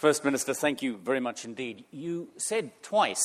[0.00, 1.84] First Minister, thank you very much indeed.
[1.90, 3.22] You said twice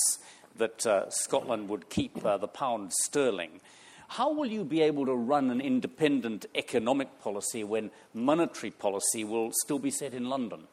[0.58, 3.62] that uh, Scotland would keep uh, the pound sterling.
[4.10, 9.52] How will you be able to run an independent economic policy when monetary policy will
[9.54, 10.68] still be set in London?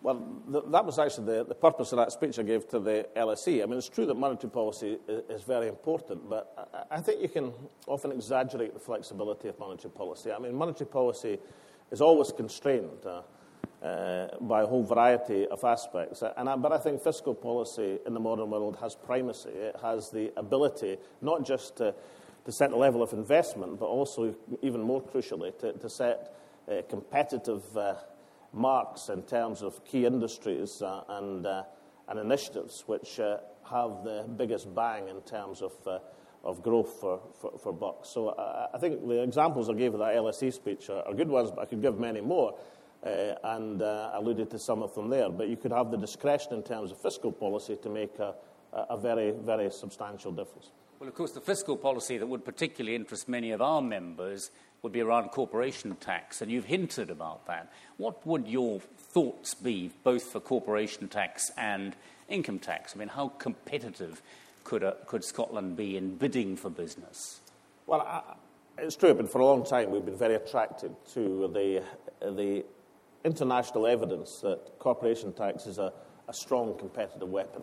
[0.00, 3.06] Well, th- that was actually the, the, purpose of that speech I gave to the
[3.14, 3.62] LSE.
[3.62, 7.20] I mean, it's true that monetary policy is, is very important, but I, I, think
[7.20, 7.52] you can
[7.86, 10.32] often exaggerate the flexibility of monetary policy.
[10.32, 11.38] I mean, monetary policy
[11.90, 13.04] is always constrained.
[13.04, 13.20] Uh,
[13.82, 16.22] uh, by a whole variety of aspects.
[16.36, 19.50] And I, but I think fiscal policy in the modern world has primacy.
[19.50, 21.94] It has the ability not just to,
[22.44, 26.34] to set the level of investment, but also, even more crucially, to, to set
[26.68, 27.94] uh, competitive uh,
[28.52, 31.62] marks in terms of key industries uh, and, uh,
[32.08, 33.38] and initiatives which uh,
[33.70, 35.72] have the biggest bang in terms of
[36.44, 38.08] of growth for, for, for bucks.
[38.08, 41.28] So uh, I think the examples I gave of that LSE speech are, are, good
[41.28, 42.62] ones, but I could give many more uh,
[43.02, 45.30] and uh, alluded to some of them there.
[45.30, 48.34] But you could have the discretion in terms of fiscal policy to make a,
[48.72, 50.70] a very, very substantial difference.
[50.98, 54.50] Well, of course, the fiscal policy that would particularly interest many of our members
[54.82, 57.72] would be around corporation tax, and you've hinted about that.
[57.98, 61.94] What would your thoughts be, both for corporation tax and
[62.28, 62.94] income tax?
[62.94, 64.22] I mean, how competitive
[64.64, 67.40] could, uh, could Scotland be in bidding for business?
[67.86, 68.34] Well, I,
[68.78, 71.82] it's true, but for a long time we've been very attracted to the,
[72.20, 72.64] the
[73.24, 75.92] international evidence that corporation tax is a,
[76.28, 77.62] a strong competitive weapon.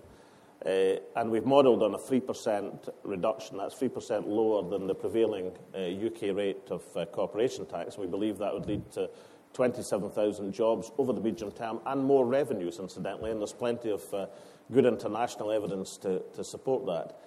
[0.65, 3.57] Uh, and we've modelled on a 3% reduction.
[3.57, 7.97] That's 3% lower than the prevailing uh, UK rate of uh, corporation tax.
[7.97, 9.09] We believe that would lead to
[9.53, 13.31] 27,000 jobs over the medium term and more revenues, incidentally.
[13.31, 14.25] And there's plenty of uh,
[14.71, 17.19] good international evidence to, to support that.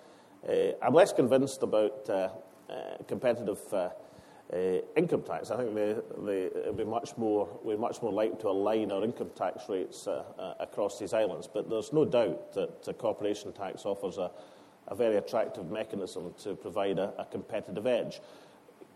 [0.48, 2.30] Uh, I'm less convinced about uh,
[3.06, 3.60] competitive
[4.52, 5.50] uh, income tax.
[5.50, 9.04] I think they, they, it'd be much more, we're much more likely to align our
[9.04, 11.48] income tax rates uh, uh, across these islands.
[11.52, 14.30] But there's no doubt that corporation tax offers a,
[14.86, 18.20] a, very attractive mechanism to provide a, a, competitive edge.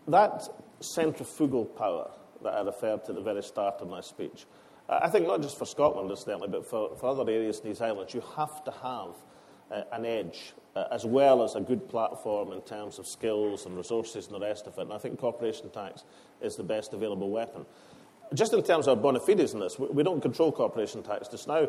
[0.07, 2.09] That centrifugal power
[2.43, 4.45] that I referred to at the very start of my speech,
[4.89, 8.13] I think not just for Scotland, incidentally, but for, for other areas in these islands,
[8.13, 9.15] you have to have
[9.71, 13.77] uh, an edge uh, as well as a good platform in terms of skills and
[13.77, 14.81] resources and the rest of it.
[14.81, 16.03] And I think corporation tax
[16.41, 17.65] is the best available weapon.
[18.33, 21.47] Just in terms of bona fides in this, we, we don't control corporation tax just
[21.47, 21.67] now,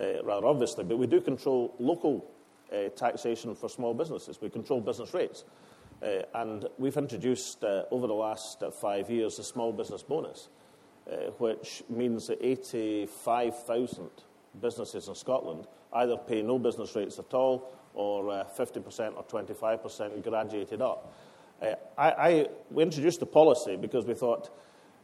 [0.00, 2.24] uh, rather obviously, but we do control local
[2.72, 4.40] uh, taxation for small businesses.
[4.40, 5.44] We control business rates.
[6.02, 10.48] Uh, and we've introduced uh, over the last five years a small business bonus,
[11.38, 14.08] which means that 85,000
[14.60, 20.22] businesses in Scotland either pay no business rates at all or uh, 50% or 25%
[20.22, 21.12] graduated up.
[21.60, 24.50] Uh, I, I, we introduced the policy because we thought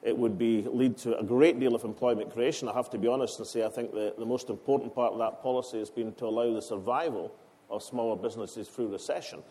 [0.04, 2.68] it would be, lead to a great deal of employment creation.
[2.68, 5.18] I have to be honest and say I think the, the most important part of
[5.18, 7.34] that policy has been to allow the survival
[7.68, 9.42] of smaller businesses through recession.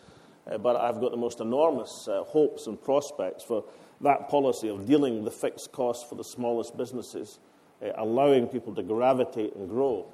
[0.50, 3.64] Uh, but I've got the most enormous uh, hopes and prospects for
[4.00, 7.40] that policy of dealing with the fixed costs for the smallest businesses,
[7.82, 10.06] uh, allowing people to gravitate and grow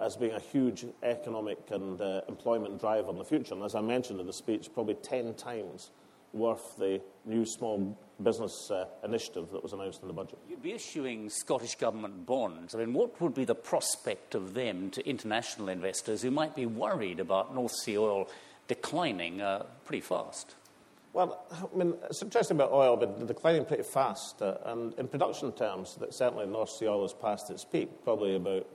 [0.00, 3.54] as being a huge economic and uh, employment driver in the future.
[3.54, 5.90] And as I mentioned in the speech, probably 10 times
[6.32, 10.38] worth the new small business uh, initiative that was announced in the budget.
[10.48, 12.74] You'd be issuing Scottish Government bonds.
[12.74, 16.66] I mean, what would be the prospect of them to international investors who might be
[16.66, 18.28] worried about North Sea oil
[18.66, 20.54] declining uh, pretty fast?
[21.12, 24.42] Well, I mean, it's interesting about oil, but declining pretty fast.
[24.42, 28.36] Uh, and in production terms, that certainly North Sea oil has passed its peak, probably
[28.36, 28.66] about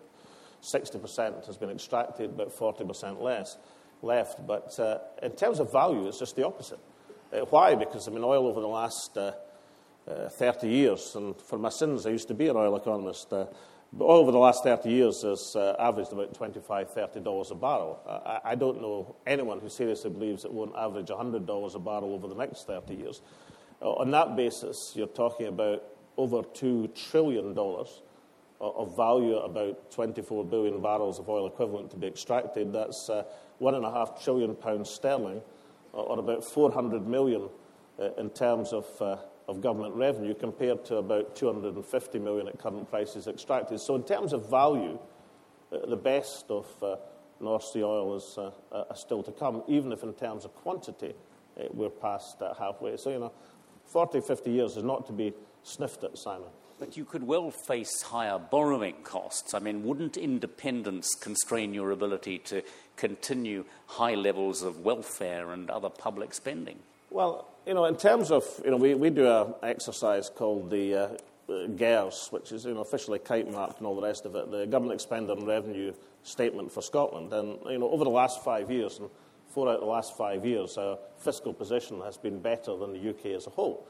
[0.63, 3.57] 60% has been extracted, but 40% less
[4.01, 4.46] left.
[4.47, 6.79] But uh, in terms of value, it's just the opposite.
[7.31, 7.75] Uh, why?
[7.75, 9.34] Because, I mean, oil over the last uh,
[10.07, 13.46] uh 30 years, and for my sins, I used to be an oil economist, uh,
[13.91, 18.00] but oil over the last 30 years has uh, averaged about $25, $30 a barrel.
[18.07, 22.28] I, I, don't know anyone who seriously believes it won't average $100 a barrel over
[22.28, 23.22] the next 30 years.
[23.81, 25.84] on that basis, you're talking about
[26.18, 27.53] over $2 trillion
[28.72, 32.71] of value, at about 24 billion barrels of oil equivalent to be extracted.
[32.71, 33.24] That's uh,
[33.60, 35.42] one and a half trillion pounds sterling,
[35.92, 37.50] or about 400 million
[38.00, 39.18] uh, in terms of, uh,
[39.48, 43.80] of government revenue, compared to about 250 million at current prices extracted.
[43.80, 44.98] So, in terms of value,
[45.71, 46.95] uh, the best of uh,
[47.42, 51.13] North Sea oil is uh, still to come, even if in terms of quantity
[51.71, 52.98] we're past halfway.
[52.98, 53.31] So, you know,
[53.86, 56.48] 40, 50 years is not to be sniffed at, Simon.
[56.83, 59.53] But you could well face higher borrowing costs.
[59.53, 62.62] I mean, wouldn't independence constrain your ability to
[62.97, 66.80] continue high levels of welfare and other public spending?
[67.09, 71.18] Well, you know, in terms of, you know, we, we do an exercise called the
[71.47, 74.51] uh, GERS, which is you know, officially kite marked and all the rest of it,
[74.51, 75.94] the Government Expenditure and Revenue
[76.24, 77.31] Statement for Scotland.
[77.31, 79.09] And you know, over the last five years, and
[79.51, 83.09] four out of the last five years, our fiscal position has been better than the
[83.09, 83.88] UK as a whole.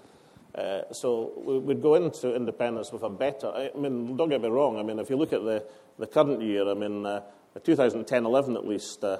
[0.55, 1.33] Uh, so
[1.65, 3.47] we'd go into independence with a better.
[3.47, 4.77] I mean, don't get me wrong.
[4.77, 5.65] I mean, if you look at the,
[5.97, 7.21] the current year, I mean, uh,
[7.57, 9.19] 2010-11 at least, uh,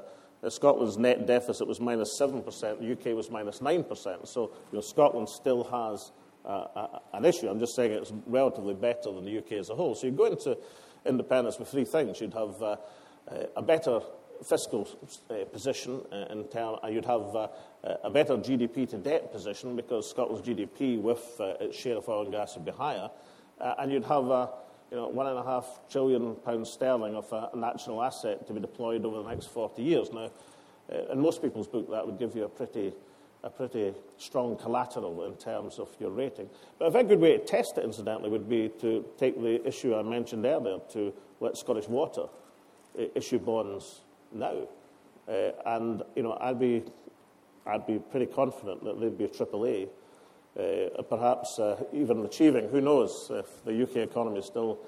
[0.50, 4.28] Scotland's net deficit was minus 7%, the UK was minus 9%.
[4.28, 6.12] So you know, Scotland still has
[6.46, 7.48] uh, an issue.
[7.48, 9.96] I'm just saying it's relatively better than the UK as a whole.
[9.96, 10.58] So you go into
[11.06, 12.20] independence with three things.
[12.20, 12.76] You'd have uh,
[13.56, 14.02] a better
[14.44, 14.88] fiscal
[15.30, 17.48] uh, position uh, in term, uh, you'd have uh,
[18.04, 22.32] a better GDP to debt position because Scotland's GDP with its share of oil and
[22.32, 23.10] gas would be higher,
[23.60, 24.26] and you'd have
[24.92, 28.60] you know, one and a half trillion pounds sterling of a national asset to be
[28.60, 30.12] deployed over the next 40 years.
[30.12, 30.30] Now,
[31.12, 32.94] in most people's book, that would give you a pretty,
[33.44, 36.50] a pretty strong collateral in terms of your rating.
[36.78, 39.96] But a very good way to test it, incidentally, would be to take the issue
[39.96, 42.28] I mentioned earlier to let Scottish Water
[43.16, 44.02] issue bonds
[44.36, 44.68] now.
[45.28, 46.84] Uh, and, you know, I'd be,
[47.66, 49.88] I'd be pretty confident that they'd be a AAA,
[50.58, 54.80] uh, perhaps uh, even achieving, who knows, if the UK economy still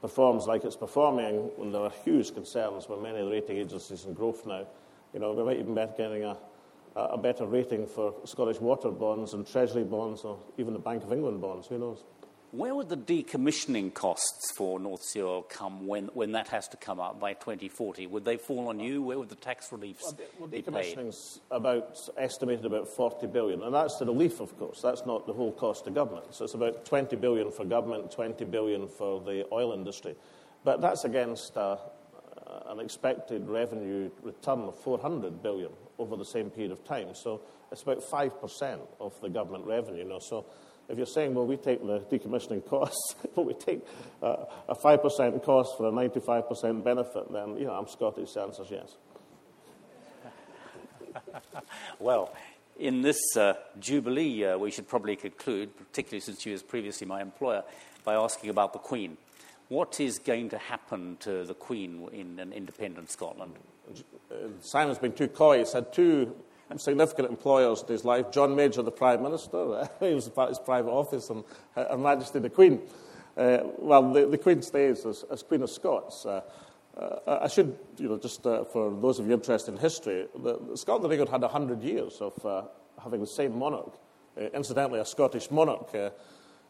[0.00, 4.04] performs like it's performing, when there are huge concerns with many of the rating agencies
[4.04, 4.66] in growth now.
[5.12, 6.36] You know, we might even be getting a,
[6.94, 11.12] a better rating for Scottish water bonds and Treasury bonds or even the Bank of
[11.12, 12.04] England bonds, who knows?
[12.52, 16.76] Where would the decommissioning costs for North Sea oil come when, when that has to
[16.76, 18.06] come up by 2040?
[18.06, 19.02] Would they fall on you?
[19.02, 23.74] Where would the tax reliefs well, well, be decommissioning's about estimated about 40 billion, and
[23.74, 24.80] that's the relief, of course.
[24.80, 26.34] That's not the whole cost to government.
[26.34, 30.14] So it's about 20 billion for government, 20 billion for the oil industry,
[30.64, 31.76] but that's against uh,
[32.68, 37.14] an expected revenue return of 400 billion over the same period of time.
[37.14, 40.04] So it's about 5% of the government revenue.
[40.04, 40.46] You know, so
[40.88, 43.84] if you're saying, well, we take the decommissioning costs, but we take
[44.22, 48.62] uh, a 5% cost for a 95% benefit, then, you know, I'm Scottish, the answer
[48.62, 48.96] is yes.
[51.98, 52.32] well,
[52.78, 57.20] in this uh, Jubilee, uh, we should probably conclude, particularly since she was previously my
[57.20, 57.62] employer,
[58.04, 59.16] by asking about the Queen.
[59.68, 63.54] What is going to happen to the Queen in an independent Scotland?
[64.30, 65.58] Uh, Simon's been too coy.
[65.58, 66.36] He's had two
[66.76, 68.30] significant employers in his life.
[68.30, 72.50] John Major, the Prime Minister, he was of his private office, and Her Majesty the
[72.50, 72.82] Queen.
[73.36, 76.24] Uh, well, the, the, Queen stays as, as Queen of Scots.
[76.24, 76.40] Uh,
[76.96, 80.58] uh, I should, you know, just uh, for those of you interested in history, the,
[80.70, 82.62] the Scotland and England had 100 years of uh,
[83.02, 83.92] having the same monarch.
[84.38, 85.92] Uh, incidentally, a Scottish monarch.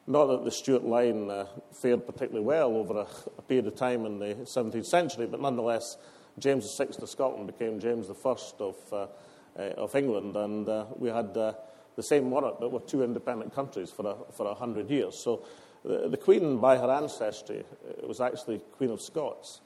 [0.08, 1.30] not that the Stuart line
[1.72, 3.06] fared particularly well over a,
[3.38, 5.96] a, period of time in the 17th century, but nonetheless,
[6.38, 9.06] James VI of Scotland became James I of uh,
[9.56, 11.52] of England, and uh, we had uh,
[11.96, 15.18] the same monarch, but were two independent countries for a, for a hundred years.
[15.18, 15.44] So
[15.84, 17.64] the, the, Queen, by her ancestry,
[18.02, 19.60] was actually Queen of Scots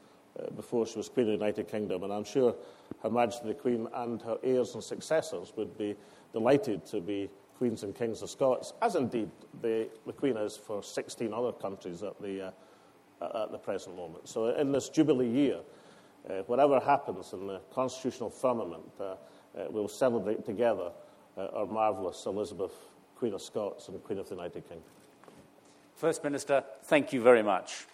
[0.57, 2.55] before she was Queen of the United Kingdom, and I'm sure
[3.03, 5.97] Her Majesty the Queen and her heirs and successors would be
[6.33, 7.29] delighted to be
[7.61, 12.03] Queens and Kings of Scots, as indeed the, the Queen is for 16 other countries
[12.03, 12.53] at the,
[13.21, 14.29] uh, at the present moment.
[14.29, 15.61] So, in this Jubilee year,
[16.29, 19.17] uh, whatever happens in the constitutional firmament, uh, uh,
[19.71, 20.91] we'll celebrate together
[21.37, 22.73] uh, our marvellous Elizabeth,
[23.17, 24.85] Queen of Scots and Queen of the United Kingdom.
[25.95, 27.87] First Minister, thank you very much.